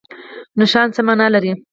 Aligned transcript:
نښان 0.59 0.87
څه 0.95 1.01
مانا 1.07 1.27
لري؟ 1.35 1.51